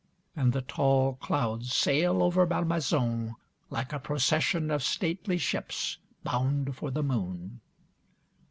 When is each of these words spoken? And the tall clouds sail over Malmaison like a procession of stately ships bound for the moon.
And 0.35 0.51
the 0.51 0.63
tall 0.63 1.13
clouds 1.17 1.71
sail 1.73 2.23
over 2.23 2.47
Malmaison 2.47 3.35
like 3.69 3.93
a 3.93 3.99
procession 3.99 4.71
of 4.71 4.81
stately 4.81 5.37
ships 5.37 5.99
bound 6.23 6.75
for 6.75 6.89
the 6.89 7.03
moon. 7.03 7.61